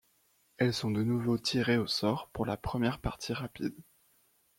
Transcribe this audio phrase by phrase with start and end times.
[0.57, 3.75] Elles sont de nouveau tirées au sort pour la première partie rapide.